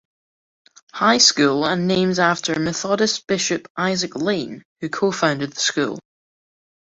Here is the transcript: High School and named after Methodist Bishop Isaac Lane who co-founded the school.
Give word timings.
High 0.93 1.19
School 1.19 1.63
and 1.63 1.87
named 1.87 2.17
after 2.17 2.59
Methodist 2.59 3.27
Bishop 3.27 3.69
Isaac 3.77 4.15
Lane 4.15 4.63
who 4.79 4.89
co-founded 4.89 5.51
the 5.53 5.59
school. 5.59 5.99